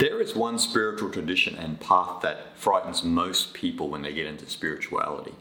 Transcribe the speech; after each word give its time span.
There 0.00 0.22
is 0.22 0.34
one 0.34 0.58
spiritual 0.58 1.10
tradition 1.10 1.56
and 1.56 1.78
path 1.78 2.22
that 2.22 2.58
frightens 2.58 3.04
most 3.04 3.52
people 3.52 3.90
when 3.90 4.00
they 4.00 4.14
get 4.14 4.24
into 4.24 4.48
spirituality. 4.48 5.34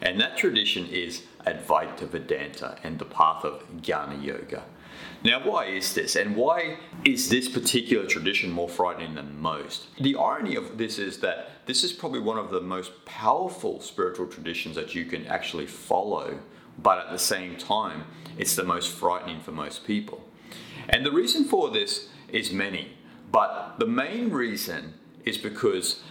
And 0.00 0.18
that 0.18 0.38
tradition 0.38 0.86
is 0.86 1.24
Advaita 1.46 2.08
Vedanta 2.08 2.78
and 2.82 2.98
the 2.98 3.04
path 3.04 3.44
of 3.44 3.62
Jnana 3.82 4.24
Yoga. 4.24 4.64
Now, 5.22 5.46
why 5.46 5.66
is 5.66 5.92
this? 5.92 6.16
And 6.16 6.34
why 6.34 6.78
is 7.04 7.28
this 7.28 7.46
particular 7.46 8.06
tradition 8.06 8.50
more 8.50 8.70
frightening 8.70 9.16
than 9.16 9.38
most? 9.38 9.88
The 10.00 10.16
irony 10.16 10.56
of 10.56 10.78
this 10.78 10.98
is 10.98 11.18
that 11.20 11.50
this 11.66 11.84
is 11.84 11.92
probably 11.92 12.20
one 12.20 12.38
of 12.38 12.50
the 12.50 12.62
most 12.62 13.04
powerful 13.04 13.82
spiritual 13.82 14.28
traditions 14.28 14.76
that 14.76 14.94
you 14.94 15.04
can 15.04 15.26
actually 15.26 15.66
follow, 15.66 16.38
but 16.78 16.96
at 16.96 17.12
the 17.12 17.18
same 17.18 17.56
time, 17.56 18.04
it's 18.38 18.56
the 18.56 18.64
most 18.64 18.92
frightening 18.92 19.42
for 19.42 19.52
most 19.52 19.84
people. 19.86 20.24
And 20.88 21.04
the 21.04 21.12
reason 21.12 21.44
for 21.44 21.70
this 21.70 22.08
is 22.30 22.50
many. 22.50 22.95
But 23.30 23.76
the 23.78 23.86
main 23.86 24.30
reason 24.30 24.94
is 25.24 25.38
because 25.38 26.02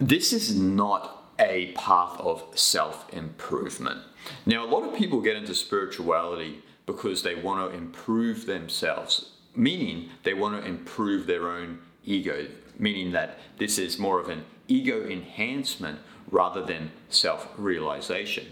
this 0.00 0.32
is 0.32 0.58
not 0.58 1.30
a 1.38 1.72
path 1.72 2.18
of 2.20 2.44
self 2.54 3.12
improvement. 3.12 4.00
Now, 4.46 4.64
a 4.64 4.68
lot 4.68 4.84
of 4.84 4.94
people 4.94 5.20
get 5.20 5.36
into 5.36 5.54
spirituality 5.54 6.62
because 6.86 7.22
they 7.22 7.34
want 7.34 7.70
to 7.70 7.76
improve 7.76 8.46
themselves, 8.46 9.32
meaning 9.54 10.10
they 10.22 10.34
want 10.34 10.60
to 10.60 10.68
improve 10.68 11.26
their 11.26 11.50
own 11.50 11.80
ego, 12.04 12.46
meaning 12.78 13.12
that 13.12 13.38
this 13.58 13.78
is 13.78 13.98
more 13.98 14.20
of 14.20 14.28
an 14.28 14.44
ego 14.68 15.04
enhancement 15.06 15.98
rather 16.30 16.64
than 16.64 16.90
self 17.08 17.48
realization. 17.56 18.46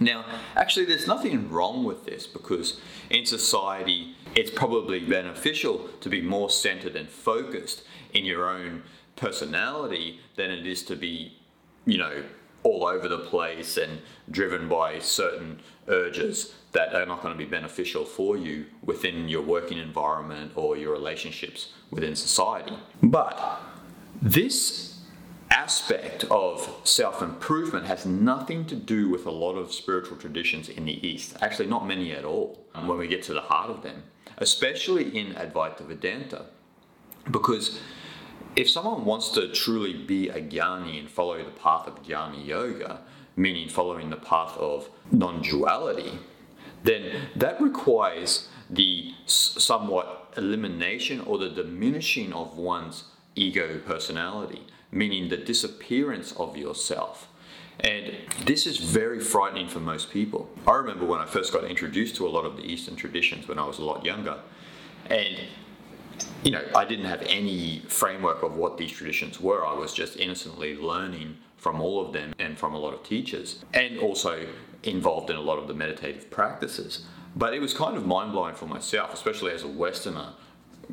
Now, 0.00 0.24
actually, 0.56 0.86
there's 0.86 1.06
nothing 1.06 1.50
wrong 1.50 1.84
with 1.84 2.04
this 2.04 2.26
because 2.26 2.80
in 3.10 3.26
society, 3.26 4.14
it's 4.34 4.50
probably 4.50 5.00
beneficial 5.00 5.88
to 6.00 6.08
be 6.08 6.20
more 6.20 6.50
centered 6.50 6.96
and 6.96 7.08
focused 7.08 7.82
in 8.12 8.24
your 8.24 8.48
own 8.48 8.82
personality 9.16 10.20
than 10.36 10.50
it 10.50 10.66
is 10.66 10.82
to 10.84 10.96
be, 10.96 11.36
you 11.84 11.98
know, 11.98 12.22
all 12.62 12.86
over 12.86 13.08
the 13.08 13.18
place 13.18 13.76
and 13.76 14.00
driven 14.30 14.68
by 14.68 14.98
certain 14.98 15.60
urges 15.88 16.54
that 16.72 16.94
are 16.94 17.06
not 17.06 17.22
going 17.22 17.34
to 17.34 17.38
be 17.38 17.48
beneficial 17.48 18.04
for 18.04 18.36
you 18.36 18.66
within 18.84 19.28
your 19.28 19.42
working 19.42 19.78
environment 19.78 20.52
or 20.54 20.76
your 20.76 20.92
relationships 20.92 21.72
within 21.90 22.14
society. 22.14 22.76
But 23.02 23.60
this 24.20 24.91
aspect 25.62 26.24
of 26.28 26.80
self 26.82 27.22
improvement 27.22 27.86
has 27.86 28.04
nothing 28.04 28.64
to 28.66 28.74
do 28.74 29.08
with 29.08 29.26
a 29.26 29.30
lot 29.30 29.54
of 29.54 29.72
spiritual 29.72 30.16
traditions 30.16 30.68
in 30.68 30.84
the 30.84 31.06
East. 31.06 31.36
Actually, 31.40 31.68
not 31.68 31.86
many 31.86 32.12
at 32.12 32.24
all 32.24 32.46
when 32.84 32.98
we 32.98 33.06
get 33.06 33.22
to 33.24 33.32
the 33.32 33.40
heart 33.40 33.70
of 33.70 33.82
them, 33.82 34.02
especially 34.38 35.16
in 35.16 35.34
Advaita 35.34 35.82
Vedanta. 35.86 36.46
Because 37.30 37.78
if 38.56 38.68
someone 38.68 39.04
wants 39.04 39.28
to 39.30 39.52
truly 39.52 39.94
be 39.94 40.28
a 40.30 40.40
jnani 40.42 40.98
and 40.98 41.08
follow 41.08 41.38
the 41.38 41.56
path 41.66 41.86
of 41.86 42.02
jnana 42.02 42.44
yoga, 42.44 43.00
meaning 43.36 43.68
following 43.68 44.10
the 44.10 44.16
path 44.16 44.56
of 44.58 44.88
non 45.12 45.42
duality, 45.42 46.18
then 46.82 47.28
that 47.36 47.60
requires 47.60 48.48
the 48.68 49.12
somewhat 49.26 50.34
elimination 50.36 51.20
or 51.20 51.38
the 51.38 51.50
diminishing 51.50 52.32
of 52.32 52.58
one's 52.58 53.04
ego 53.34 53.78
personality 53.86 54.66
meaning 54.92 55.30
the 55.30 55.38
disappearance 55.38 56.32
of 56.32 56.56
yourself. 56.56 57.28
And 57.80 58.14
this 58.44 58.66
is 58.66 58.76
very 58.76 59.18
frightening 59.18 59.66
for 59.66 59.80
most 59.80 60.10
people. 60.10 60.48
I 60.68 60.72
remember 60.72 61.06
when 61.06 61.18
I 61.18 61.26
first 61.26 61.52
got 61.52 61.64
introduced 61.64 62.14
to 62.16 62.26
a 62.26 62.30
lot 62.30 62.44
of 62.44 62.56
the 62.56 62.62
Eastern 62.62 62.94
traditions 62.94 63.48
when 63.48 63.58
I 63.58 63.64
was 63.64 63.78
a 63.78 63.84
lot 63.84 64.04
younger. 64.04 64.38
And 65.06 65.36
you 66.44 66.52
know, 66.52 66.62
I 66.76 66.84
didn't 66.84 67.06
have 67.06 67.22
any 67.22 67.82
framework 67.88 68.42
of 68.42 68.54
what 68.54 68.76
these 68.76 68.92
traditions 68.92 69.40
were. 69.40 69.66
I 69.66 69.72
was 69.72 69.92
just 69.92 70.18
innocently 70.18 70.76
learning 70.76 71.38
from 71.56 71.80
all 71.80 72.04
of 72.04 72.12
them 72.12 72.34
and 72.38 72.56
from 72.56 72.74
a 72.74 72.78
lot 72.78 72.92
of 72.92 73.02
teachers, 73.02 73.64
and 73.72 73.98
also 73.98 74.46
involved 74.82 75.30
in 75.30 75.36
a 75.36 75.40
lot 75.40 75.58
of 75.58 75.68
the 75.68 75.74
meditative 75.74 76.30
practices. 76.30 77.06
But 77.34 77.54
it 77.54 77.60
was 77.60 77.72
kind 77.72 77.96
of 77.96 78.04
mind 78.04 78.32
blowing 78.32 78.54
for 78.54 78.66
myself, 78.66 79.14
especially 79.14 79.52
as 79.52 79.62
a 79.62 79.68
Westerner 79.68 80.34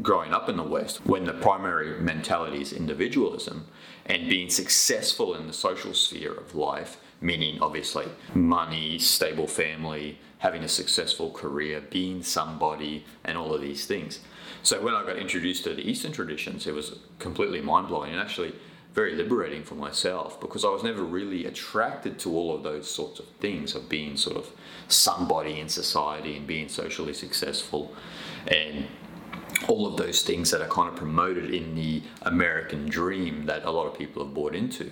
growing 0.01 0.33
up 0.33 0.49
in 0.49 0.57
the 0.57 0.63
West, 0.63 1.05
when 1.05 1.25
the 1.25 1.33
primary 1.33 1.99
mentality 1.99 2.61
is 2.61 2.73
individualism 2.73 3.67
and 4.05 4.29
being 4.29 4.49
successful 4.49 5.35
in 5.35 5.47
the 5.47 5.53
social 5.53 5.93
sphere 5.93 6.33
of 6.33 6.55
life, 6.55 6.97
meaning 7.21 7.61
obviously 7.61 8.05
money, 8.33 8.97
stable 8.97 9.47
family, 9.47 10.17
having 10.39 10.63
a 10.63 10.67
successful 10.67 11.31
career, 11.31 11.81
being 11.89 12.23
somebody, 12.23 13.05
and 13.25 13.37
all 13.37 13.53
of 13.53 13.61
these 13.61 13.85
things. 13.85 14.19
So 14.63 14.81
when 14.81 14.93
I 14.93 15.05
got 15.05 15.17
introduced 15.17 15.63
to 15.65 15.75
the 15.75 15.87
Eastern 15.87 16.11
traditions, 16.11 16.65
it 16.65 16.73
was 16.73 16.99
completely 17.19 17.61
mind 17.61 17.87
blowing 17.87 18.11
and 18.11 18.21
actually 18.21 18.55
very 18.93 19.15
liberating 19.15 19.63
for 19.63 19.75
myself 19.75 20.41
because 20.41 20.65
I 20.65 20.69
was 20.69 20.83
never 20.83 21.03
really 21.03 21.45
attracted 21.45 22.17
to 22.19 22.35
all 22.35 22.55
of 22.55 22.63
those 22.63 22.89
sorts 22.89 23.19
of 23.19 23.27
things 23.39 23.75
of 23.75 23.87
being 23.87 24.17
sort 24.17 24.37
of 24.37 24.49
somebody 24.87 25.59
in 25.59 25.69
society 25.69 26.35
and 26.35 26.47
being 26.47 26.69
socially 26.69 27.13
successful 27.13 27.93
and 28.47 28.87
all 29.67 29.85
of 29.87 29.97
those 29.97 30.23
things 30.23 30.51
that 30.51 30.61
are 30.61 30.67
kind 30.67 30.89
of 30.89 30.95
promoted 30.95 31.53
in 31.53 31.75
the 31.75 32.01
American 32.23 32.87
dream 32.87 33.45
that 33.45 33.65
a 33.65 33.71
lot 33.71 33.87
of 33.87 33.97
people 33.97 34.23
have 34.23 34.33
bought 34.33 34.55
into. 34.55 34.91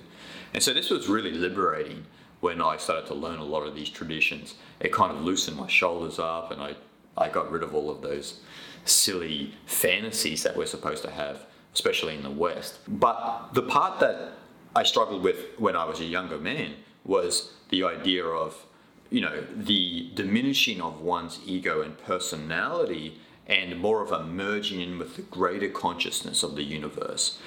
And 0.54 0.62
so 0.62 0.74
this 0.74 0.90
was 0.90 1.08
really 1.08 1.32
liberating 1.32 2.06
when 2.40 2.62
I 2.62 2.78
started 2.78 3.08
to 3.08 3.14
learn 3.14 3.40
a 3.40 3.44
lot 3.44 3.62
of 3.62 3.76
these 3.76 3.90
traditions. 3.90 4.56
It 4.80 4.92
kind 4.92 5.12
of 5.12 5.24
loosened 5.24 5.58
my 5.58 5.68
shoulders 5.68 6.20
up 6.20 6.52
and 6.52 6.62
I, 6.62 6.76
I 7.18 7.30
got 7.30 7.52
rid 7.52 7.64
of 7.64 7.74
all 7.74 7.90
of 7.90 8.02
those 8.02 8.42
silly 8.86 9.54
fantasies 9.66 10.44
that 10.44 10.56
we're 10.56 10.66
supposed 10.66 11.04
to 11.04 11.12
have, 11.12 11.46
especially 11.74 12.16
in 12.16 12.24
the 12.24 12.32
West. 12.32 12.80
But 12.88 13.50
the 13.54 13.64
part 13.64 14.00
that 14.00 14.34
I 14.76 14.84
struggled 14.84 15.24
with 15.24 15.38
when 15.58 15.76
I 15.76 15.86
was 15.86 16.00
a 16.00 16.06
younger 16.06 16.38
man 16.38 16.76
was 17.04 17.54
the 17.70 17.84
idea 17.84 18.24
of, 18.26 18.66
you 19.10 19.22
know, 19.22 19.44
the 19.56 20.12
diminishing 20.14 20.82
of 20.82 21.02
one's 21.02 21.40
ego 21.46 21.82
and 21.82 21.98
personality 21.98 23.20
and 23.48 23.80
more 23.80 24.04
of 24.04 24.12
a 24.12 24.24
merging 24.24 24.82
in 24.82 25.00
with 25.00 25.16
the 25.16 25.22
greater 25.24 25.70
consciousness 25.70 26.44
of 26.44 26.56
the 26.56 26.64
universe. 26.64 27.40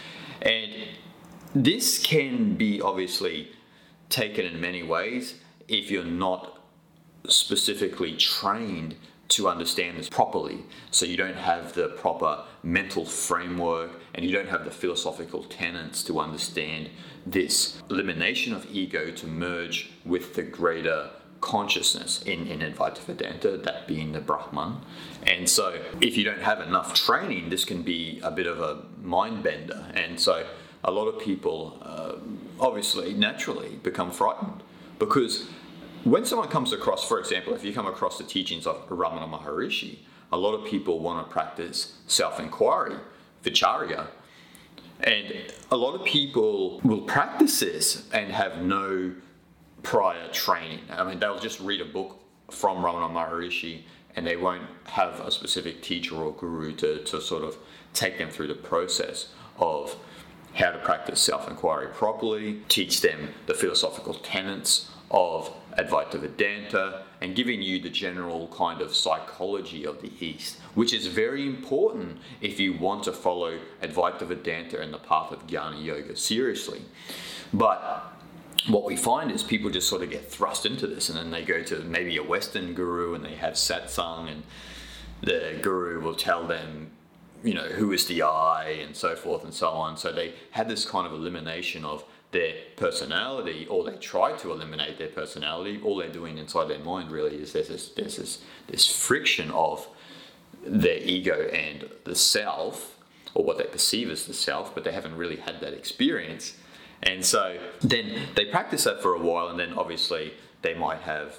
And 0.42 0.72
this 1.54 1.98
can 1.98 2.56
be 2.56 2.80
obviously 2.80 3.52
taken 4.08 4.46
in 4.46 4.60
many 4.60 4.82
ways 4.82 5.36
if 5.68 5.90
you're 5.90 6.04
not 6.04 6.58
specifically 7.28 8.16
trained 8.16 8.96
to 9.28 9.48
understand 9.48 9.96
this 9.96 10.08
properly. 10.08 10.64
So 10.90 11.06
you 11.06 11.16
don't 11.16 11.36
have 11.36 11.74
the 11.74 11.88
proper 11.88 12.44
mental 12.64 13.04
framework 13.04 13.92
and 14.14 14.24
you 14.24 14.32
don't 14.32 14.48
have 14.48 14.64
the 14.64 14.70
philosophical 14.70 15.44
tenets 15.44 16.02
to 16.04 16.18
understand 16.18 16.90
this 17.24 17.80
elimination 17.90 18.52
of 18.52 18.66
ego 18.72 19.10
to 19.12 19.26
merge 19.26 19.92
with 20.04 20.34
the 20.34 20.42
greater 20.42 21.10
consciousness 21.40 22.22
in, 22.22 22.46
in 22.46 22.60
Advaita 22.60 22.98
Vedanta, 22.98 23.56
that 23.56 23.86
being 23.86 24.12
the 24.12 24.20
Brahman. 24.20 24.80
And 25.26 25.48
so, 25.48 25.80
if 26.00 26.16
you 26.16 26.24
don't 26.24 26.42
have 26.42 26.60
enough 26.60 26.94
training, 26.94 27.50
this 27.50 27.64
can 27.64 27.82
be 27.82 28.20
a 28.22 28.30
bit 28.30 28.46
of 28.46 28.60
a 28.60 28.82
mind 29.02 29.42
bender. 29.42 29.86
And 29.94 30.18
so, 30.20 30.46
a 30.84 30.90
lot 30.90 31.06
of 31.06 31.20
people 31.20 31.78
uh, 31.82 32.14
obviously 32.58 33.12
naturally 33.14 33.76
become 33.82 34.10
frightened 34.10 34.62
because 34.98 35.48
when 36.04 36.24
someone 36.24 36.48
comes 36.48 36.72
across, 36.72 37.06
for 37.06 37.18
example, 37.18 37.54
if 37.54 37.64
you 37.64 37.72
come 37.72 37.86
across 37.86 38.16
the 38.16 38.24
teachings 38.24 38.66
of 38.66 38.88
Ramana 38.88 39.30
Maharishi, 39.30 39.98
a 40.32 40.36
lot 40.36 40.54
of 40.54 40.64
people 40.64 41.00
want 41.00 41.26
to 41.26 41.32
practice 41.32 41.98
self 42.06 42.40
inquiry, 42.40 42.96
vicharya. 43.42 44.08
And 45.02 45.52
a 45.70 45.76
lot 45.76 45.94
of 45.94 46.04
people 46.04 46.80
will 46.84 47.00
practice 47.02 47.60
this 47.60 48.08
and 48.12 48.30
have 48.30 48.62
no 48.62 49.12
prior 49.82 50.28
training. 50.28 50.80
I 50.90 51.04
mean, 51.04 51.18
they'll 51.18 51.38
just 51.38 51.60
read 51.60 51.80
a 51.80 51.84
book 51.84 52.18
from 52.50 52.78
Ramana 52.78 53.10
Maharishi 53.10 53.82
and 54.16 54.26
they 54.26 54.36
won't 54.36 54.64
have 54.84 55.20
a 55.20 55.30
specific 55.30 55.82
teacher 55.82 56.16
or 56.16 56.32
guru 56.32 56.74
to, 56.76 57.02
to 57.04 57.20
sort 57.20 57.44
of 57.44 57.56
take 57.94 58.18
them 58.18 58.30
through 58.30 58.48
the 58.48 58.54
process 58.54 59.32
of 59.58 59.96
how 60.54 60.70
to 60.70 60.78
practice 60.78 61.20
self 61.20 61.48
inquiry 61.48 61.88
properly, 61.92 62.60
teach 62.68 63.00
them 63.00 63.30
the 63.46 63.54
philosophical 63.54 64.14
tenets 64.14 64.90
of 65.10 65.52
Advaita 65.78 66.18
Vedanta, 66.20 67.02
and 67.20 67.36
giving 67.36 67.62
you 67.62 67.80
the 67.80 67.90
general 67.90 68.48
kind 68.48 68.80
of 68.80 68.94
psychology 68.94 69.84
of 69.84 70.00
the 70.02 70.10
East, 70.24 70.58
which 70.74 70.92
is 70.92 71.06
very 71.06 71.46
important 71.46 72.18
if 72.40 72.58
you 72.58 72.72
want 72.72 73.04
to 73.04 73.12
follow 73.12 73.58
Advaita 73.82 74.26
Vedanta 74.26 74.80
and 74.80 74.92
the 74.92 74.98
path 74.98 75.30
of 75.30 75.46
Jnana 75.46 75.82
Yoga 75.84 76.16
seriously. 76.16 76.82
But 77.52 78.12
what 78.66 78.84
we 78.84 78.96
find 78.96 79.30
is 79.30 79.42
people 79.42 79.70
just 79.70 79.88
sort 79.88 80.02
of 80.02 80.10
get 80.10 80.30
thrust 80.30 80.66
into 80.66 80.86
this 80.86 81.08
and 81.08 81.18
then 81.18 81.30
they 81.30 81.42
go 81.42 81.62
to 81.62 81.80
maybe 81.80 82.16
a 82.16 82.22
Western 82.22 82.74
guru 82.74 83.14
and 83.14 83.24
they 83.24 83.34
have 83.34 83.54
satsang 83.54 84.30
and 84.30 84.42
the 85.22 85.58
guru 85.62 86.00
will 86.00 86.14
tell 86.14 86.46
them, 86.46 86.90
you 87.42 87.54
know, 87.54 87.64
who 87.64 87.92
is 87.92 88.06
the 88.06 88.22
I 88.22 88.78
and 88.82 88.94
so 88.94 89.16
forth 89.16 89.44
and 89.44 89.54
so 89.54 89.68
on. 89.68 89.96
So 89.96 90.12
they 90.12 90.34
had 90.50 90.68
this 90.68 90.84
kind 90.84 91.06
of 91.06 91.12
elimination 91.12 91.84
of 91.84 92.04
their 92.32 92.54
personality 92.76 93.66
or 93.66 93.84
they 93.84 93.96
try 93.96 94.32
to 94.36 94.52
eliminate 94.52 94.98
their 94.98 95.08
personality. 95.08 95.80
All 95.82 95.96
they're 95.96 96.08
doing 96.08 96.38
inside 96.38 96.68
their 96.68 96.78
mind 96.78 97.10
really 97.10 97.36
is 97.36 97.52
there's 97.52 97.68
this, 97.68 97.88
there's 97.90 98.16
this, 98.16 98.42
this 98.66 98.86
friction 98.86 99.50
of 99.50 99.88
their 100.64 100.98
ego 100.98 101.48
and 101.48 101.88
the 102.04 102.14
self 102.14 102.98
or 103.34 103.44
what 103.44 103.58
they 103.58 103.64
perceive 103.64 104.10
as 104.10 104.26
the 104.26 104.34
self, 104.34 104.74
but 104.74 104.84
they 104.84 104.92
haven't 104.92 105.16
really 105.16 105.36
had 105.36 105.60
that 105.60 105.72
experience. 105.72 106.54
And 107.02 107.24
so 107.24 107.58
then 107.80 108.28
they 108.34 108.46
practice 108.46 108.84
that 108.84 109.00
for 109.02 109.14
a 109.14 109.18
while, 109.18 109.48
and 109.48 109.58
then 109.58 109.72
obviously 109.74 110.34
they 110.62 110.74
might 110.74 111.00
have 111.00 111.36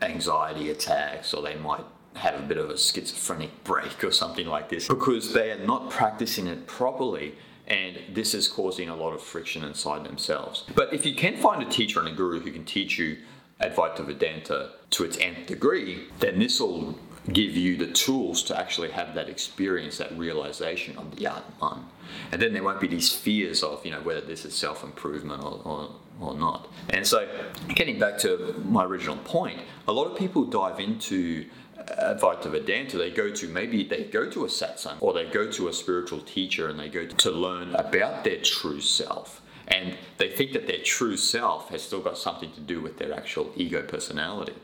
anxiety 0.00 0.70
attacks 0.70 1.32
or 1.32 1.42
they 1.42 1.54
might 1.56 1.84
have 2.14 2.38
a 2.38 2.42
bit 2.42 2.58
of 2.58 2.70
a 2.70 2.76
schizophrenic 2.76 3.64
break 3.64 4.04
or 4.04 4.12
something 4.12 4.46
like 4.46 4.68
this 4.68 4.88
because 4.88 5.32
they 5.32 5.50
are 5.50 5.64
not 5.64 5.88
practicing 5.90 6.46
it 6.46 6.66
properly 6.66 7.34
and 7.66 7.98
this 8.12 8.34
is 8.34 8.48
causing 8.48 8.88
a 8.88 8.96
lot 8.96 9.12
of 9.12 9.22
friction 9.22 9.64
inside 9.64 10.04
themselves. 10.04 10.64
But 10.74 10.92
if 10.92 11.06
you 11.06 11.14
can 11.14 11.36
find 11.36 11.62
a 11.62 11.70
teacher 11.70 12.00
and 12.00 12.08
a 12.08 12.12
guru 12.12 12.40
who 12.40 12.50
can 12.50 12.64
teach 12.64 12.98
you 12.98 13.18
Advaita 13.60 14.04
Vedanta 14.04 14.70
to 14.90 15.04
its 15.04 15.16
nth 15.18 15.46
degree, 15.46 16.08
then 16.18 16.40
this 16.40 16.60
will 16.60 16.98
give 17.30 17.56
you 17.56 17.76
the 17.76 17.86
tools 17.86 18.42
to 18.42 18.58
actually 18.58 18.90
have 18.90 19.14
that 19.14 19.28
experience, 19.28 19.98
that 19.98 20.16
realization 20.18 20.96
of 20.98 21.14
the 21.16 21.26
Atman. 21.26 21.84
And 22.32 22.42
then 22.42 22.52
there 22.52 22.62
won't 22.62 22.80
be 22.80 22.88
these 22.88 23.12
fears 23.12 23.62
of, 23.62 23.84
you 23.84 23.92
know, 23.92 24.00
whether 24.00 24.20
this 24.20 24.44
is 24.44 24.54
self 24.54 24.82
improvement 24.82 25.42
or, 25.42 25.60
or, 25.64 25.90
or 26.20 26.34
not. 26.34 26.68
And 26.90 27.06
so, 27.06 27.28
getting 27.68 27.98
back 27.98 28.18
to 28.18 28.60
my 28.66 28.84
original 28.84 29.16
point, 29.18 29.60
a 29.86 29.92
lot 29.92 30.10
of 30.10 30.18
people 30.18 30.44
dive 30.44 30.80
into 30.80 31.46
uh, 31.78 32.14
Advaita 32.14 32.50
Vedanta, 32.50 32.98
they 32.98 33.10
go 33.10 33.30
to 33.30 33.48
maybe 33.48 33.84
they 33.84 34.04
go 34.04 34.28
to 34.28 34.44
a 34.44 34.48
satsang 34.48 34.96
or 35.00 35.12
they 35.12 35.26
go 35.26 35.50
to 35.50 35.68
a 35.68 35.72
spiritual 35.72 36.20
teacher 36.20 36.68
and 36.68 36.78
they 36.78 36.88
go 36.88 37.06
to 37.06 37.30
learn 37.30 37.74
about 37.74 38.24
their 38.24 38.38
true 38.38 38.80
self. 38.80 39.40
And 39.68 39.96
they 40.18 40.28
think 40.28 40.52
that 40.52 40.66
their 40.66 40.82
true 40.82 41.16
self 41.16 41.70
has 41.70 41.82
still 41.82 42.00
got 42.00 42.18
something 42.18 42.52
to 42.52 42.60
do 42.60 42.80
with 42.80 42.98
their 42.98 43.14
actual 43.14 43.52
ego 43.56 43.82
personality. 43.82 44.54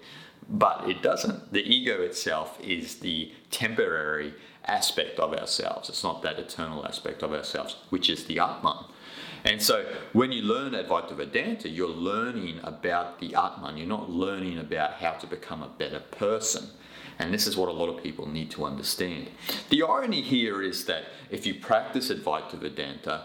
But 0.48 0.88
it 0.88 1.02
doesn't. 1.02 1.52
The 1.52 1.62
ego 1.62 2.00
itself 2.02 2.58
is 2.60 3.00
the 3.00 3.32
temporary 3.50 4.34
aspect 4.64 5.18
of 5.18 5.34
ourselves. 5.34 5.88
It's 5.88 6.02
not 6.02 6.22
that 6.22 6.38
eternal 6.38 6.86
aspect 6.86 7.22
of 7.22 7.32
ourselves, 7.32 7.76
which 7.90 8.08
is 8.08 8.24
the 8.24 8.38
Atman. 8.38 8.84
And 9.44 9.62
so 9.62 9.84
when 10.12 10.32
you 10.32 10.42
learn 10.42 10.72
Advaita 10.72 11.14
Vedanta, 11.14 11.68
you're 11.68 11.88
learning 11.88 12.60
about 12.64 13.18
the 13.20 13.34
Atman. 13.34 13.76
You're 13.76 13.86
not 13.86 14.10
learning 14.10 14.58
about 14.58 14.94
how 14.94 15.12
to 15.12 15.26
become 15.26 15.62
a 15.62 15.68
better 15.68 16.00
person. 16.00 16.68
And 17.18 17.32
this 17.32 17.46
is 17.46 17.56
what 17.56 17.68
a 17.68 17.72
lot 17.72 17.88
of 17.88 18.02
people 18.02 18.28
need 18.28 18.50
to 18.52 18.64
understand. 18.64 19.28
The 19.70 19.82
irony 19.82 20.22
here 20.22 20.62
is 20.62 20.84
that 20.86 21.04
if 21.30 21.46
you 21.46 21.54
practice 21.54 22.10
Advaita 22.10 22.54
Vedanta 22.54 23.24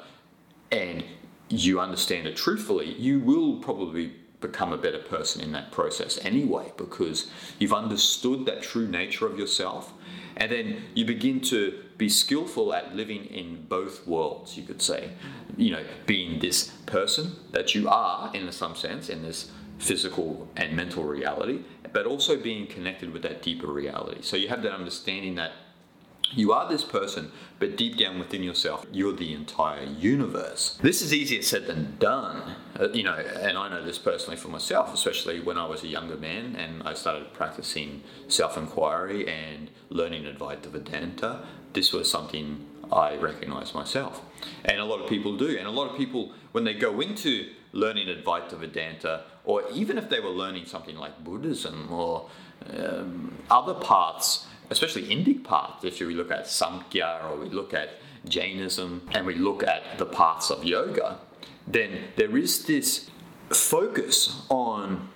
and 0.72 1.04
you 1.50 1.80
understand 1.80 2.28
it 2.28 2.36
truthfully, 2.36 2.94
you 2.94 3.20
will 3.20 3.58
probably 3.58 4.14
become 4.44 4.72
a 4.72 4.78
better 4.78 5.00
person 5.00 5.42
in 5.42 5.52
that 5.54 5.72
process 5.72 6.20
anyway 6.24 6.72
because 6.78 7.32
you've 7.58 7.74
understood 7.74 8.46
that 8.46 8.62
true 8.62 8.88
nature 8.88 9.26
of 9.26 9.40
yourself 9.40 9.94
and 10.38 10.52
then 10.52 10.84
you 10.94 11.06
begin 11.06 11.40
to 11.40 11.84
be 11.98 12.10
skillful 12.10 12.74
at 12.74 12.96
living 12.96 13.26
in 13.26 13.66
both 13.68 14.06
worlds 14.08 14.58
you 14.58 14.64
could 14.64 14.82
say. 14.82 15.12
You 15.58 15.72
know 15.72 15.84
being 16.06 16.40
this 16.40 16.72
person 16.86 17.36
that 17.52 17.74
you 17.74 17.90
are 17.90 18.32
in 18.36 18.52
some 18.52 18.76
sense 18.76 19.10
in 19.10 19.24
this 19.24 19.52
physical 19.80 20.48
and 20.56 20.76
mental 20.76 21.04
reality 21.04 21.60
but 21.92 22.06
also 22.06 22.36
being 22.36 22.66
connected 22.68 23.14
with 23.14 23.22
that 23.22 23.42
deeper 23.42 23.68
reality. 23.68 24.22
So 24.22 24.36
you 24.36 24.48
have 24.50 24.64
that 24.64 24.74
understanding 24.74 25.36
that 25.36 25.52
you 26.32 26.52
are 26.52 26.68
this 26.70 26.84
person, 26.84 27.32
but 27.60 27.78
deep 27.78 27.98
down 27.98 28.20
within 28.20 28.44
yourself, 28.44 28.86
you're 28.92 29.14
the 29.14 29.34
entire 29.34 29.84
universe. 29.84 30.80
This 30.82 31.02
is 31.02 31.14
easier 31.14 31.42
said 31.42 31.68
than 31.68 31.98
done, 32.00 32.56
uh, 32.80 32.90
you 32.90 33.04
know, 33.04 33.14
and 33.14 33.58
I 33.58 33.70
know 33.70 33.84
this 33.84 33.98
personally 33.98 34.38
for 34.38 34.48
myself, 34.48 34.94
especially 34.94 35.40
when 35.40 35.58
I 35.58 35.66
was 35.66 35.84
a 35.84 35.88
younger 35.88 36.18
man 36.18 36.56
and 36.56 36.84
I 36.84 36.94
started 36.94 37.34
practicing 37.34 38.04
self 38.28 38.58
inquiry 38.58 39.28
and 39.28 39.70
learning 39.90 40.24
Advaita 40.24 40.68
Vedanta. 40.68 41.46
This 41.74 41.94
was 41.94 42.10
something 42.10 42.66
I 42.92 43.16
recognized 43.16 43.74
myself. 43.74 44.22
And 44.66 44.80
a 44.80 44.86
lot 44.86 45.02
of 45.02 45.10
people 45.10 45.38
do. 45.38 45.58
And 45.58 45.68
a 45.68 45.72
lot 45.72 45.90
of 45.90 45.98
people, 45.98 46.34
when 46.52 46.64
they 46.64 46.74
go 46.74 47.00
into 47.00 47.50
learning 47.72 48.08
Advaita 48.08 48.58
Vedanta, 48.58 49.24
or 49.46 49.64
even 49.72 49.98
if 49.98 50.10
they 50.10 50.20
were 50.20 50.30
learning 50.30 50.66
something 50.66 50.96
like 50.96 51.24
Buddhism 51.24 51.92
or 51.92 52.30
um, 52.78 53.38
other 53.50 53.74
paths, 53.74 54.46
especially 54.70 55.04
Indic 55.04 55.44
paths, 55.44 55.84
if 55.84 56.00
we 56.00 56.14
look 56.14 56.32
at 56.32 56.46
Samkhya 56.46 57.30
or 57.30 57.38
we 57.38 57.50
look 57.50 57.74
at 57.74 57.90
Jainism 58.28 59.08
and 59.12 59.26
we 59.26 59.36
look 59.36 59.64
at 59.64 59.98
the 59.98 60.06
paths 60.06 60.50
of 60.50 60.64
yoga, 60.64 61.20
then 61.68 62.06
there 62.16 62.36
is 62.38 62.66
this 62.66 63.10
focus 63.50 64.46
on 64.50 65.10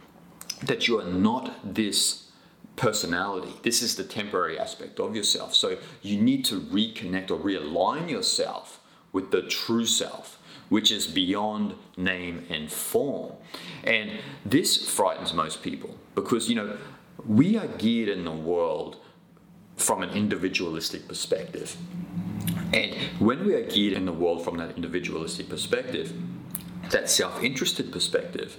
that 0.64 0.88
you 0.88 1.00
are 1.00 1.06
not 1.06 1.54
this 1.64 2.32
personality. 2.76 3.54
This 3.64 3.82
is 3.82 3.96
the 3.96 4.04
temporary 4.04 4.58
aspect 4.60 5.00
of 5.00 5.16
yourself. 5.16 5.54
So 5.56 5.78
you 6.02 6.22
need 6.22 6.46
to 6.46 6.60
reconnect 6.60 7.32
or 7.32 7.38
realign 7.38 8.10
yourself 8.10 8.80
with 9.12 9.32
the 9.32 9.42
true 9.42 9.86
self, 9.86 10.40
which 10.70 10.92
is 10.92 11.08
beyond 11.08 11.76
name 11.96 12.46
and 12.50 12.72
form. 12.72 13.34
And 13.84 14.12
this 14.46 14.90
frightens 14.90 15.34
most 15.34 15.64
people 15.64 15.98
because, 16.16 16.50
you 16.50 16.56
know, 16.56 16.78
we 17.26 17.58
are 17.58 17.68
geared 17.68 18.10
in 18.10 18.26
the 18.26 18.32
world 18.32 18.98
from 19.78 20.04
an 20.04 20.10
individualistic 20.10 21.08
perspective. 21.08 21.78
And 22.74 22.96
when 23.20 23.46
we 23.46 23.54
are 23.54 23.64
geared 23.64 23.94
in 23.94 24.06
the 24.06 24.12
world 24.12 24.44
from 24.44 24.58
that 24.58 24.76
individualistic 24.76 25.48
perspective, 25.48 26.14
that 26.90 27.10
self 27.10 27.42
interested 27.42 27.92
perspective, 27.92 28.58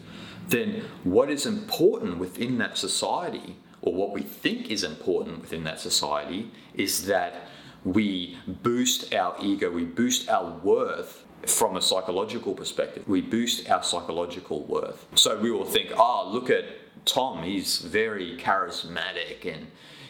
then 0.48 0.84
what 1.04 1.30
is 1.30 1.44
important 1.44 2.18
within 2.18 2.58
that 2.58 2.78
society, 2.78 3.56
or 3.82 3.92
what 3.92 4.12
we 4.12 4.22
think 4.22 4.70
is 4.70 4.82
important 4.82 5.40
within 5.40 5.64
that 5.64 5.80
society, 5.80 6.50
is 6.74 7.06
that 7.06 7.48
we 7.84 8.38
boost 8.46 9.12
our 9.14 9.36
ego, 9.42 9.70
we 9.70 9.84
boost 9.84 10.28
our 10.28 10.50
worth 10.62 11.24
from 11.46 11.76
a 11.76 11.82
psychological 11.82 12.54
perspective. 12.54 13.06
We 13.06 13.20
boost 13.20 13.70
our 13.70 13.82
psychological 13.82 14.64
worth. 14.64 15.06
So 15.14 15.38
we 15.38 15.50
will 15.50 15.64
think, 15.64 15.92
oh, 15.96 16.28
look 16.32 16.50
at 16.50 16.64
Tom, 17.04 17.42
he's 17.42 17.78
very 17.78 18.36
charismatic 18.36 19.46
and 19.46 19.68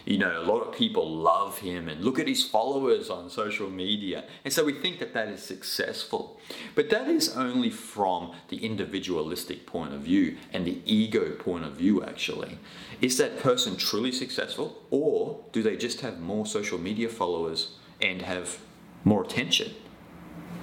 you 0.09 0.17
know, 0.17 0.41
a 0.41 0.43
lot 0.43 0.61
of 0.61 0.73
people 0.75 1.07
love 1.07 1.59
him 1.59 1.87
and 1.87 2.03
look 2.03 2.19
at 2.19 2.27
his 2.27 2.43
followers 2.43 3.11
on 3.11 3.29
social 3.29 3.69
media. 3.69 4.25
And 4.43 4.51
so 4.51 4.65
we 4.65 4.73
think 4.73 5.01
that 5.01 5.13
that 5.13 5.29
is 5.29 5.43
successful. 5.43 6.41
But 6.75 6.89
that 6.89 7.09
is 7.09 7.37
only 7.37 7.69
from 7.69 8.33
the 8.49 8.65
individualistic 8.65 9.67
point 9.67 9.93
of 9.93 10.01
view 10.01 10.39
and 10.51 10.67
the 10.67 10.81
ego 10.87 11.33
point 11.33 11.67
of 11.67 11.75
view, 11.75 12.03
actually. 12.03 12.59
Is 13.03 13.19
that 13.19 13.39
person 13.39 13.77
truly 13.77 14.11
successful 14.11 14.83
or 14.91 15.45
do 15.53 15.63
they 15.63 15.77
just 15.77 16.01
have 16.01 16.19
more 16.19 16.47
social 16.47 16.79
media 16.79 17.11
followers 17.11 17.77
and 18.01 18.23
have 18.23 18.61
more 19.05 19.23
attention? 19.23 19.75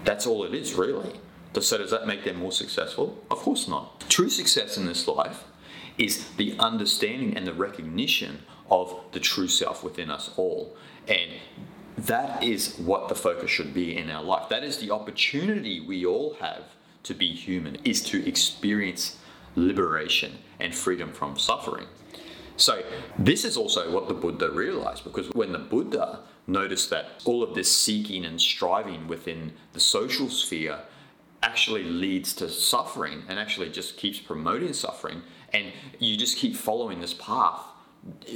That's 0.06 0.26
all 0.26 0.44
it 0.44 0.56
is, 0.56 0.74
really. 0.74 1.20
So, 1.60 1.78
does 1.78 1.92
that 1.92 2.08
make 2.08 2.26
them 2.26 2.38
more 2.38 2.52
successful? 2.52 3.24
Of 3.30 3.38
course 3.38 3.68
not. 3.68 4.10
True 4.10 4.30
success 4.30 4.76
in 4.76 4.88
this 4.88 5.08
life 5.08 5.44
is 5.98 6.30
the 6.38 6.56
understanding 6.60 7.36
and 7.36 7.48
the 7.48 7.54
recognition 7.54 8.40
of 8.70 9.00
the 9.12 9.20
true 9.20 9.48
self 9.48 9.84
within 9.84 10.10
us 10.10 10.32
all. 10.38 10.76
And 11.08 11.32
that 11.98 12.44
is 12.44 12.78
what 12.78 13.08
the 13.08 13.16
focus 13.16 13.50
should 13.50 13.74
be 13.74 13.96
in 13.96 14.10
our 14.10 14.24
life. 14.24 14.50
That 14.50 14.64
is 14.64 14.78
the 14.78 14.92
opportunity 14.92 15.80
we 15.80 16.06
all 16.06 16.36
have 16.36 16.64
to 17.04 17.14
be 17.14 17.34
human, 17.34 17.76
is 17.84 18.02
to 18.04 18.28
experience 18.28 19.18
liberation 19.56 20.40
and 20.60 20.74
freedom 20.74 21.12
from 21.12 21.38
suffering. 21.38 21.86
So, 22.58 22.84
this 23.20 23.46
is 23.46 23.58
also 23.58 23.92
what 23.92 24.08
the 24.08 24.14
Buddha 24.14 24.50
realized 24.50 25.04
because 25.04 25.30
when 25.32 25.52
the 25.52 25.60
Buddha 25.60 26.22
noticed 26.48 26.90
that 26.90 27.22
all 27.26 27.44
of 27.44 27.54
this 27.54 27.72
seeking 27.72 28.26
and 28.26 28.40
striving 28.40 29.08
within 29.08 29.54
the 29.74 29.80
social 29.80 30.30
sphere 30.30 30.80
actually 31.46 31.84
leads 31.84 32.34
to 32.34 32.50
suffering 32.50 33.24
and 33.30 33.40
actually 33.40 33.70
just 33.70 33.98
keeps 33.98 34.20
promoting 34.20 34.74
suffering, 34.74 35.22
and 35.54 35.72
you 36.00 36.18
just 36.18 36.38
keep 36.38 36.56
following 36.56 37.00
this 37.00 37.14
path 37.14 37.62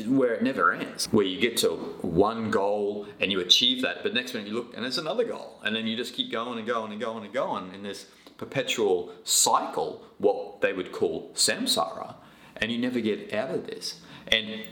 where 0.06 0.34
it 0.34 0.44
never 0.44 0.72
ends, 0.72 1.08
where 1.12 1.26
you 1.26 1.40
get 1.40 1.58
to 1.58 1.70
one 2.02 2.50
goal 2.50 3.08
and 3.20 3.32
you 3.32 3.40
achieve 3.40 3.82
that, 3.82 4.02
but 4.04 4.14
next 4.14 4.34
minute 4.34 4.48
you 4.48 4.56
look 4.56 4.74
and 4.76 4.84
there's 4.84 4.98
another 4.98 5.24
goal, 5.24 5.60
and 5.64 5.76
then 5.76 5.86
you 5.88 5.98
just 5.98 6.14
keep 6.14 6.32
going 6.32 6.58
and 6.60 6.68
going 6.68 6.92
and 6.92 7.02
going 7.02 7.24
and 7.26 7.34
going 7.34 7.74
in 7.74 7.84
this 7.84 8.06
perpetual 8.38 9.12
cycle, 9.24 10.04
what 10.18 10.62
they 10.62 10.72
would 10.72 10.92
call 10.92 11.32
samsara, 11.34 12.16
and 12.58 12.72
you 12.72 12.78
never 12.78 13.00
get 13.00 13.34
out 13.34 13.50
of 13.50 13.68
this. 13.68 14.02
And 14.28 14.64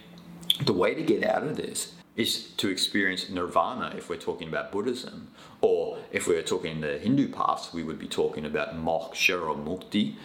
the 0.62 0.74
way 0.74 0.96
to 0.96 1.04
get 1.04 1.24
out 1.24 1.44
of 1.44 1.58
this 1.58 1.94
is 2.18 2.50
to 2.58 2.68
experience 2.68 3.30
nirvana 3.30 3.94
if 3.96 4.10
we're 4.10 4.18
talking 4.18 4.50
about 4.50 4.72
Buddhism, 4.72 5.30
or 5.62 6.00
if 6.12 6.28
we're 6.28 6.42
talking 6.42 6.82
the 6.82 6.98
Hindu 6.98 7.30
paths, 7.30 7.74
we 7.74 7.84
would 7.84 8.00
be 8.00 8.08
talking 8.08 8.46
about 8.46 8.76
moksha 8.76 9.40
or 9.40 9.56
mukti. 9.56 10.16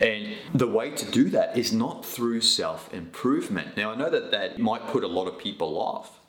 And 0.00 0.36
the 0.54 0.68
way 0.68 0.92
to 0.92 1.10
do 1.10 1.28
that 1.30 1.58
is 1.58 1.72
not 1.72 2.06
through 2.06 2.40
self 2.40 2.92
improvement. 2.94 3.76
Now, 3.76 3.90
I 3.90 3.96
know 3.96 4.08
that 4.08 4.30
that 4.30 4.58
might 4.58 4.86
put 4.86 5.04
a 5.04 5.08
lot 5.08 5.26
of 5.26 5.38
people 5.38 5.78
off, 5.78 6.20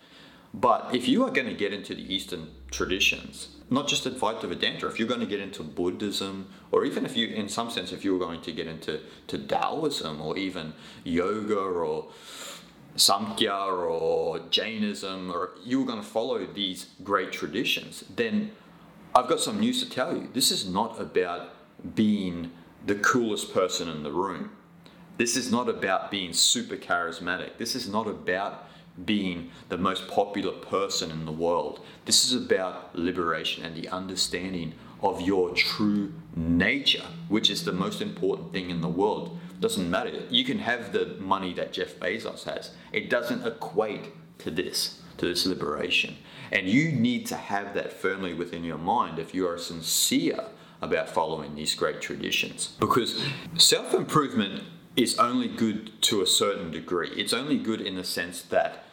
but 0.54 0.94
if 0.94 1.08
you 1.08 1.24
are 1.24 1.32
going 1.32 1.48
to 1.48 1.54
get 1.54 1.72
into 1.72 1.96
the 1.96 2.14
Eastern 2.14 2.50
traditions, 2.72 3.56
not 3.70 3.88
just 3.88 4.04
Advaita 4.04 4.50
Vedanta, 4.50 4.88
if 4.88 5.00
you're 5.00 5.08
going 5.08 5.22
to 5.22 5.26
get 5.26 5.40
into 5.40 5.64
Buddhism, 5.64 6.50
or 6.72 6.84
even 6.84 7.06
if 7.06 7.16
you, 7.16 7.28
in 7.28 7.48
some 7.48 7.70
sense, 7.70 7.94
if 7.94 8.04
you're 8.04 8.20
going 8.20 8.42
to 8.42 8.52
get 8.52 8.68
into 8.68 9.00
to 9.28 9.38
Taoism 9.38 10.20
or 10.20 10.38
even 10.38 10.74
yoga 11.06 11.58
or 11.58 12.08
Samkhya 12.96 13.90
or 13.90 14.40
Jainism, 14.50 15.32
or 15.32 15.52
you're 15.64 15.86
going 15.86 16.02
to 16.02 16.08
follow 16.08 16.46
these 16.46 16.88
great 17.04 17.32
traditions, 17.32 18.04
then 18.16 18.52
I've 19.16 19.28
got 19.28 19.40
some 19.40 19.60
news 19.60 19.84
to 19.84 19.90
tell 19.90 20.16
you. 20.16 20.30
This 20.34 20.52
is 20.52 20.68
not 20.68 21.00
about 21.00 21.50
being 21.96 22.52
the 22.86 22.96
coolest 22.96 23.54
person 23.54 23.90
in 23.90 24.04
the 24.04 24.12
room. 24.12 24.52
This 25.18 25.36
is 25.36 25.52
not 25.52 25.70
about 25.70 26.10
being 26.10 26.34
super 26.34 26.78
charismatic. 26.78 27.58
This 27.58 27.76
is 27.76 27.88
not 27.88 28.08
about 28.08 28.68
being 29.06 29.52
the 29.70 29.78
most 29.78 30.08
popular 30.08 30.52
person 30.52 31.12
in 31.12 31.26
the 31.26 31.32
world. 31.32 31.80
This 32.06 32.26
is 32.26 32.34
about 32.34 32.96
liberation 32.96 33.64
and 33.64 33.76
the 33.76 33.90
understanding 33.90 34.74
of 35.02 35.22
your 35.22 35.52
true 35.52 36.14
nature, 36.36 37.06
which 37.28 37.50
is 37.50 37.66
the 37.66 37.72
most 37.72 38.02
important 38.02 38.52
thing 38.54 38.70
in 38.70 38.82
the 38.82 38.88
world. 38.88 39.38
Doesn't 39.62 39.90
matter. 39.90 40.12
You 40.30 40.44
can 40.44 40.60
have 40.60 40.92
the 40.92 41.16
money 41.20 41.54
that 41.54 41.72
Jeff 41.72 42.00
Bezos 42.00 42.44
has. 42.46 42.72
It 42.92 43.10
doesn't 43.10 43.46
equate 43.46 44.10
to 44.40 44.50
this, 44.50 45.00
to 45.18 45.28
this 45.28 45.46
liberation. 45.46 46.18
And 46.52 46.68
you 46.68 46.92
need 46.92 47.28
to 47.28 47.36
have 47.36 47.76
that 47.76 47.94
firmly 47.94 48.34
within 48.34 48.64
your 48.64 48.80
mind 48.80 49.20
if 49.20 49.36
you 49.36 49.48
are 49.48 49.60
sincere 49.60 50.46
about 50.82 51.10
following 51.10 51.54
these 51.54 51.76
great 51.76 52.02
traditions. 52.02 52.76
Because 52.80 53.24
self 53.56 53.94
improvement 53.94 54.64
is 54.96 55.18
only 55.20 55.48
good 55.48 56.02
to 56.02 56.24
a 56.24 56.28
certain 56.28 56.72
degree. 56.72 57.12
It's 57.16 57.32
only 57.32 57.58
good 57.58 57.82
in 57.82 57.96
the 57.96 58.04
sense 58.04 58.42
that 58.42 58.84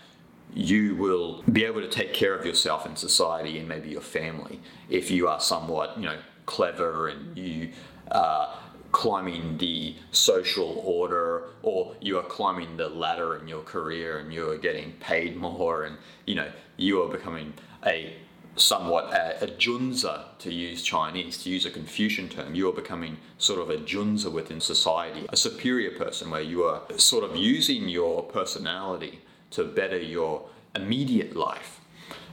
you 0.55 0.95
will 0.97 1.43
be 1.51 1.65
able 1.65 1.81
to 1.81 1.89
take 1.89 2.13
care 2.13 2.35
of 2.35 2.45
yourself 2.45 2.87
in 2.87 2.95
society 2.95 3.59
and 3.59 3.69
maybe 3.69 3.89
your 3.89 4.01
family 4.01 4.61
if 4.89 5.11
you 5.11 5.29
are 5.29 5.41
somewhat, 5.41 5.97
you 5.99 6.05
know, 6.05 6.19
clever 6.47 7.09
and 7.09 7.37
you 7.37 7.71
are 8.11 8.55
climbing 8.99 9.57
the 9.59 9.95
social 10.11 10.83
order 10.85 11.45
or 11.63 11.95
you 12.01 12.19
are 12.19 12.25
climbing 12.25 12.77
the 12.77 12.89
ladder 12.89 13.37
in 13.37 13.47
your 13.47 13.63
career 13.63 14.19
and 14.19 14.35
you 14.35 14.51
are 14.51 14.59
getting 14.59 14.91
paid 14.95 15.37
more 15.37 15.85
and 15.85 15.97
you 16.27 16.35
know 16.35 16.51
you 16.77 17.01
are 17.01 17.09
becoming 17.09 17.55
a 17.87 18.13
somewhat 18.57 19.05
a, 19.15 19.45
a 19.45 19.47
junzi 19.47 20.25
to 20.41 20.53
use 20.53 20.83
Chinese, 20.83 21.41
to 21.45 21.49
use 21.49 21.65
a 21.65 21.71
Confucian 21.71 22.29
term. 22.29 22.57
You 22.57 22.69
are 22.71 22.73
becoming 22.73 23.19
sort 23.39 23.61
of 23.61 23.71
a 23.71 23.77
junzi 23.77 24.33
within 24.33 24.61
society, 24.61 25.27
a 25.29 25.37
superior 25.37 25.93
person 25.97 26.29
where 26.33 26.43
you 26.43 26.65
are 26.65 26.83
sort 26.97 27.23
of 27.23 27.37
using 27.37 27.89
your 27.89 28.25
personality 28.25 29.21
to 29.53 29.63
better 29.63 30.01
your 30.01 30.49
immediate 30.75 31.37
life. 31.37 31.79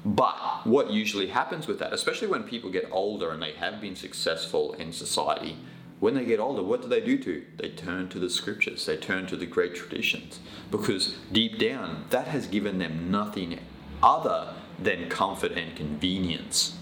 But 0.04 0.36
what 0.66 0.90
usually 0.90 1.28
happens 1.28 1.68
with 1.68 1.78
that, 1.78 1.94
especially 1.94 2.28
when 2.28 2.42
people 2.42 2.72
get 2.72 2.88
older 2.92 3.30
and 3.30 3.40
they 3.40 3.54
have 3.54 3.80
been 3.80 3.96
successful 3.96 4.74
in 4.74 4.92
society, 4.94 5.58
when 6.00 6.14
they 6.14 6.26
get 6.26 6.40
older, 6.40 6.62
what 6.62 6.82
do 6.82 6.88
they 6.88 7.02
do 7.02 7.18
to? 7.20 7.44
They 7.58 7.70
turn 7.70 8.10
to 8.10 8.20
the 8.20 8.30
scriptures, 8.30 8.86
they 8.86 8.98
turn 8.98 9.28
to 9.28 9.38
the 9.38 9.46
great 9.46 9.76
traditions, 9.76 10.40
because 10.70 11.16
deep 11.32 11.58
down, 11.58 12.06
that 12.10 12.28
has 12.28 12.48
given 12.48 12.80
them 12.80 13.10
nothing 13.10 13.60
other 14.04 14.54
than 14.78 15.10
comfort 15.10 15.54
and 15.54 15.76
convenience, 15.76 16.78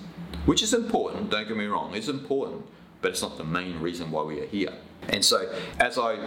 which 0.45 0.63
is 0.63 0.73
important, 0.73 1.29
don't 1.29 1.47
get 1.47 1.55
me 1.55 1.65
wrong, 1.65 1.93
it's 1.93 2.07
important, 2.07 2.65
but 3.01 3.11
it's 3.11 3.21
not 3.21 3.37
the 3.37 3.43
main 3.43 3.79
reason 3.79 4.09
why 4.09 4.23
we 4.23 4.41
are 4.41 4.47
here. 4.47 4.73
And 5.09 5.23
so, 5.23 5.53
as 5.79 5.97
I 5.97 6.17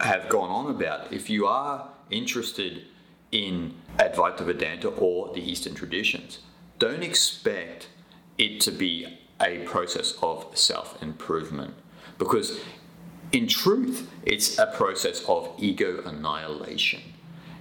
have 0.00 0.28
gone 0.28 0.50
on 0.50 0.70
about, 0.70 1.12
if 1.12 1.30
you 1.30 1.46
are 1.46 1.88
interested 2.10 2.84
in 3.32 3.74
Advaita 3.98 4.40
Vedanta 4.40 4.88
or 4.88 5.32
the 5.32 5.40
Eastern 5.40 5.74
traditions, 5.74 6.40
don't 6.78 7.02
expect 7.02 7.88
it 8.36 8.60
to 8.60 8.70
be 8.70 9.18
a 9.40 9.58
process 9.64 10.14
of 10.22 10.46
self 10.56 11.00
improvement 11.02 11.74
because, 12.18 12.60
in 13.32 13.46
truth, 13.46 14.10
it's 14.24 14.58
a 14.58 14.66
process 14.66 15.24
of 15.28 15.50
ego 15.58 16.02
annihilation. 16.04 17.00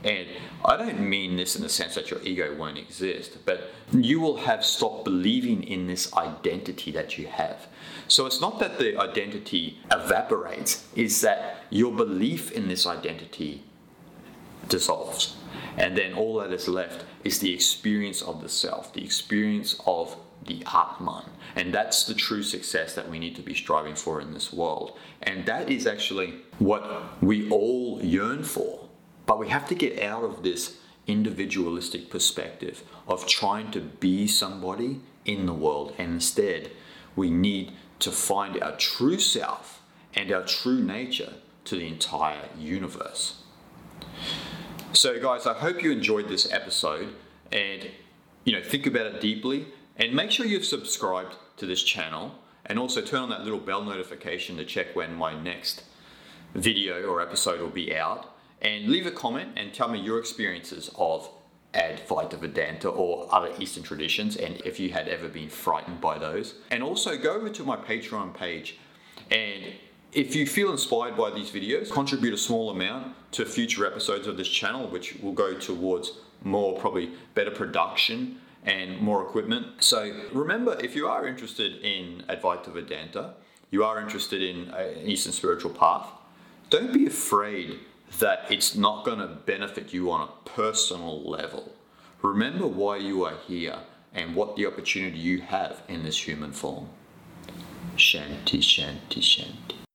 And 0.03 0.27
I 0.63 0.77
don't 0.77 0.99
mean 0.99 1.37
this 1.37 1.55
in 1.55 1.63
the 1.63 1.69
sense 1.69 1.95
that 1.95 2.11
your 2.11 2.21
ego 2.23 2.55
won't 2.55 2.77
exist, 2.77 3.39
but 3.45 3.71
you 3.91 4.19
will 4.19 4.37
have 4.37 4.63
stopped 4.63 5.05
believing 5.05 5.63
in 5.63 5.87
this 5.87 6.13
identity 6.13 6.91
that 6.91 7.17
you 7.17 7.27
have. 7.27 7.67
So 8.07 8.25
it's 8.25 8.39
not 8.39 8.59
that 8.59 8.77
the 8.77 8.97
identity 8.97 9.79
evaporates, 9.91 10.87
it's 10.95 11.21
that 11.21 11.63
your 11.69 11.91
belief 11.91 12.51
in 12.51 12.67
this 12.67 12.85
identity 12.85 13.63
dissolves. 14.69 15.35
And 15.77 15.97
then 15.97 16.13
all 16.13 16.37
that 16.39 16.51
is 16.51 16.67
left 16.67 17.05
is 17.23 17.39
the 17.39 17.53
experience 17.53 18.21
of 18.21 18.41
the 18.41 18.49
self, 18.49 18.93
the 18.93 19.03
experience 19.03 19.79
of 19.85 20.15
the 20.47 20.63
Atman. 20.65 21.25
And 21.55 21.73
that's 21.73 22.05
the 22.05 22.13
true 22.13 22.43
success 22.43 22.95
that 22.95 23.09
we 23.09 23.19
need 23.19 23.35
to 23.35 23.41
be 23.41 23.53
striving 23.53 23.95
for 23.95 24.19
in 24.19 24.33
this 24.33 24.51
world. 24.51 24.97
And 25.23 25.45
that 25.45 25.69
is 25.69 25.85
actually 25.85 26.35
what 26.59 27.21
we 27.21 27.49
all 27.49 27.99
yearn 28.01 28.43
for 28.43 28.87
but 29.27 29.37
we 29.37 29.49
have 29.49 29.67
to 29.67 29.75
get 29.75 30.01
out 30.01 30.23
of 30.23 30.41
this 30.41 30.77
individualistic 31.05 32.09
perspective 32.09 32.83
of 33.07 33.27
trying 33.27 33.69
to 33.71 33.81
be 33.81 34.25
somebody 34.25 35.01
in 35.25 35.45
the 35.45 35.53
world. 35.53 35.93
And 35.99 36.13
instead, 36.15 36.71
we 37.15 37.29
need 37.29 37.73
to 37.99 38.11
find 38.11 38.61
our 38.63 38.75
true 38.77 39.19
self 39.19 39.83
and 40.15 40.31
our 40.31 40.43
true 40.43 40.81
nature 40.81 41.33
to 41.65 41.75
the 41.75 41.87
entire 41.87 42.47
universe. 42.57 43.43
So, 44.93 45.19
guys, 45.21 45.45
I 45.45 45.53
hope 45.53 45.83
you 45.83 45.91
enjoyed 45.91 46.29
this 46.29 46.51
episode 46.51 47.13
and 47.51 47.89
you 48.45 48.53
know 48.53 48.63
think 48.63 48.85
about 48.85 49.07
it 49.07 49.21
deeply 49.21 49.67
and 49.97 50.13
make 50.13 50.31
sure 50.31 50.45
you've 50.45 50.65
subscribed 50.65 51.35
to 51.57 51.65
this 51.65 51.83
channel 51.83 52.35
and 52.65 52.77
also 52.77 53.01
turn 53.01 53.21
on 53.21 53.29
that 53.29 53.43
little 53.43 53.59
bell 53.59 53.83
notification 53.83 54.57
to 54.57 54.65
check 54.65 54.95
when 54.95 55.13
my 55.13 55.33
next 55.39 55.83
video 56.53 57.03
or 57.03 57.21
episode 57.21 57.59
will 57.59 57.69
be 57.69 57.95
out 57.95 58.35
and 58.61 58.87
leave 58.87 59.05
a 59.05 59.11
comment 59.11 59.51
and 59.55 59.73
tell 59.73 59.87
me 59.87 59.99
your 59.99 60.19
experiences 60.19 60.89
of 60.95 61.29
Advaita 61.73 62.39
Vedanta 62.39 62.89
or 62.89 63.27
other 63.33 63.51
Eastern 63.59 63.83
traditions 63.83 64.35
and 64.35 64.61
if 64.65 64.79
you 64.79 64.89
had 64.89 65.07
ever 65.07 65.27
been 65.27 65.49
frightened 65.49 66.01
by 66.01 66.17
those. 66.17 66.55
And 66.71 66.81
also 66.81 67.17
go 67.17 67.33
over 67.33 67.49
to 67.49 67.63
my 67.63 67.75
Patreon 67.75 68.33
page 68.33 68.77
and 69.31 69.63
if 70.13 70.35
you 70.35 70.47
feel 70.47 70.71
inspired 70.71 71.17
by 71.17 71.31
these 71.31 71.51
videos, 71.51 71.91
contribute 71.91 72.33
a 72.33 72.37
small 72.37 72.69
amount 72.69 73.13
to 73.33 73.45
future 73.45 73.85
episodes 73.85 74.25
of 74.25 74.37
this 74.37 74.47
channel, 74.47 74.87
which 74.87 75.15
will 75.15 75.33
go 75.33 75.53
towards 75.53 76.13
more 76.43 76.79
probably 76.79 77.11
better 77.35 77.51
production 77.51 78.39
and 78.67 78.99
more 78.99 79.23
equipment. 79.23 79.65
So 79.79 80.13
remember, 80.33 80.77
if 80.83 80.95
you 80.95 81.07
are 81.07 81.25
interested 81.25 81.81
in 81.81 82.23
Advaita 82.29 82.67
Vedanta, 82.67 83.33
you 83.71 83.83
are 83.83 83.99
interested 83.99 84.41
in 84.41 84.69
an 84.71 85.07
Eastern 85.07 85.31
spiritual 85.31 85.71
path, 85.71 86.07
don't 86.69 86.93
be 86.93 87.07
afraid 87.07 87.79
that 88.19 88.45
it's 88.49 88.75
not 88.75 89.05
going 89.05 89.19
to 89.19 89.27
benefit 89.27 89.93
you 89.93 90.11
on 90.11 90.27
a 90.27 90.49
personal 90.49 91.27
level. 91.27 91.73
Remember 92.21 92.67
why 92.67 92.97
you 92.97 93.23
are 93.23 93.37
here 93.47 93.79
and 94.13 94.35
what 94.35 94.55
the 94.57 94.65
opportunity 94.65 95.17
you 95.17 95.41
have 95.41 95.81
in 95.87 96.03
this 96.03 96.27
human 96.27 96.51
form. 96.51 96.89
Shanti, 97.95 98.59
shanti, 98.59 99.21
shanti. 99.21 99.86